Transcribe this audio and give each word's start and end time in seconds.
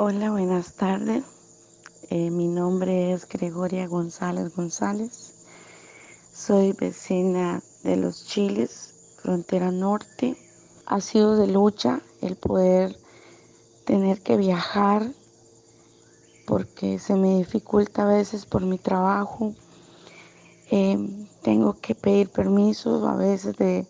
Hola, 0.00 0.30
buenas 0.30 0.74
tardes. 0.74 1.24
Eh, 2.08 2.30
mi 2.30 2.46
nombre 2.46 3.12
es 3.12 3.26
Gregoria 3.26 3.88
González 3.88 4.54
González. 4.54 5.34
Soy 6.32 6.72
vecina 6.72 7.60
de 7.82 7.96
los 7.96 8.24
Chiles, 8.24 8.94
frontera 9.20 9.72
norte. 9.72 10.36
Ha 10.86 11.00
sido 11.00 11.34
de 11.34 11.48
lucha 11.48 12.00
el 12.22 12.36
poder 12.36 12.96
tener 13.86 14.22
que 14.22 14.36
viajar 14.36 15.02
porque 16.46 17.00
se 17.00 17.16
me 17.16 17.36
dificulta 17.36 18.04
a 18.04 18.14
veces 18.14 18.46
por 18.46 18.62
mi 18.62 18.78
trabajo. 18.78 19.52
Eh, 20.70 21.26
tengo 21.42 21.72
que 21.80 21.96
pedir 21.96 22.28
permiso 22.28 23.04
a 23.08 23.16
veces 23.16 23.56
de 23.56 23.84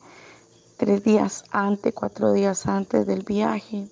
tres 0.78 1.04
días 1.04 1.44
antes, 1.50 1.92
cuatro 1.92 2.32
días 2.32 2.66
antes 2.66 3.06
del 3.06 3.24
viaje 3.24 3.90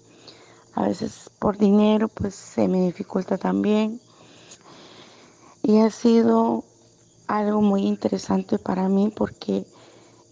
a 0.76 0.82
veces 0.82 1.30
por 1.38 1.56
dinero 1.56 2.06
pues 2.08 2.34
se 2.34 2.68
me 2.68 2.82
dificulta 2.82 3.38
también. 3.38 3.98
Y 5.62 5.78
ha 5.78 5.90
sido 5.90 6.64
algo 7.26 7.62
muy 7.62 7.82
interesante 7.82 8.58
para 8.58 8.88
mí 8.88 9.10
porque 9.14 9.66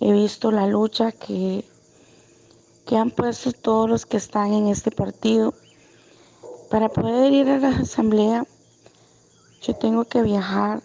he 0.01 0.13
visto 0.13 0.51
la 0.51 0.67
lucha 0.67 1.13
que, 1.13 1.65
que 2.87 2.97
han 2.97 3.11
puesto 3.11 3.53
todos 3.53 3.89
los 3.89 4.05
que 4.05 4.19
están 4.19 4.53
en 4.53 4.69
este 4.69 4.91
partido. 4.91 5.55
Para 6.71 6.91
poder 6.91 7.33
ir 7.33 7.49
a 7.49 7.59
la 7.59 7.69
asamblea 7.69 8.47
yo 9.63 9.75
tengo 9.75 10.05
que 10.05 10.21
viajar, 10.21 10.83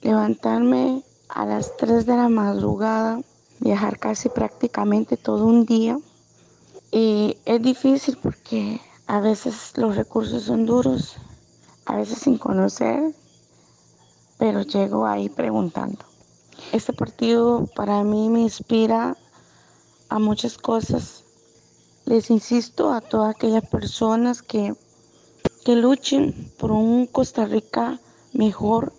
levantarme 0.00 1.02
a 1.28 1.44
las 1.44 1.76
3 1.76 2.06
de 2.06 2.16
la 2.16 2.30
madrugada, 2.30 3.20
viajar 3.60 3.98
casi 3.98 4.30
prácticamente 4.30 5.18
todo 5.18 5.44
un 5.44 5.66
día 5.66 5.98
y 6.92 7.36
es 7.44 7.62
difícil 7.62 8.16
porque 8.22 8.80
a 9.06 9.20
veces 9.20 9.72
los 9.76 9.96
recursos 9.96 10.44
son 10.44 10.66
duros, 10.66 11.16
a 11.84 11.96
veces 11.96 12.18
sin 12.18 12.38
conocer, 12.38 13.14
pero 14.38 14.62
llego 14.62 15.06
ahí 15.06 15.28
preguntando. 15.28 16.04
Este 16.72 16.92
partido 16.92 17.66
para 17.74 18.02
mí 18.02 18.28
me 18.28 18.40
inspira 18.40 19.16
a 20.08 20.18
muchas 20.18 20.58
cosas. 20.58 21.24
Les 22.04 22.30
insisto 22.30 22.92
a 22.92 23.00
todas 23.00 23.34
aquellas 23.34 23.68
personas 23.68 24.42
que, 24.42 24.74
que 25.64 25.76
luchen 25.76 26.52
por 26.58 26.70
un 26.70 27.06
Costa 27.06 27.46
Rica 27.46 28.00
mejor, 28.32 28.92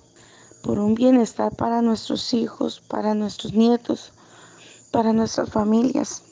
por 0.61 0.79
un 0.79 0.93
bienestar 0.93 1.55
para 1.55 1.81
nuestros 1.81 2.33
hijos, 2.33 2.81
para 2.81 3.13
nuestros 3.13 3.53
nietos, 3.53 4.11
para 4.91 5.13
nuestras 5.13 5.49
familias 5.49 6.23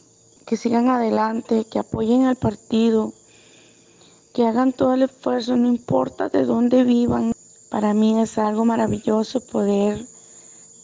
que 0.45 0.57
sigan 0.57 0.89
adelante, 0.89 1.65
que 1.65 1.79
apoyen 1.79 2.25
al 2.25 2.35
partido, 2.35 3.13
que 4.33 4.45
hagan 4.45 4.73
todo 4.73 4.93
el 4.93 5.03
esfuerzo, 5.03 5.55
no 5.55 5.67
importa 5.67 6.29
de 6.29 6.45
dónde 6.45 6.83
vivan. 6.83 7.33
Para 7.69 7.93
mí 7.93 8.19
es 8.21 8.37
algo 8.37 8.63
maravilloso 8.63 9.41
poder 9.41 10.05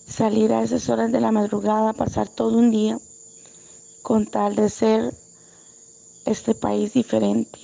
salir 0.07 0.51
a 0.51 0.63
esas 0.63 0.89
horas 0.89 1.11
de 1.11 1.21
la 1.21 1.31
madrugada, 1.31 1.93
pasar 1.93 2.27
todo 2.27 2.57
un 2.57 2.71
día 2.71 2.97
con 4.01 4.25
tal 4.25 4.55
de 4.55 4.69
ser 4.69 5.13
este 6.25 6.55
país 6.55 6.93
diferente. 6.93 7.59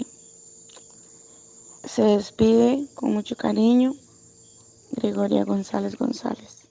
Se 1.83 2.03
despide 2.03 2.87
con 2.93 3.13
mucho 3.13 3.35
cariño 3.35 3.95
Gregoria 4.91 5.43
González 5.45 5.97
González. 5.97 6.66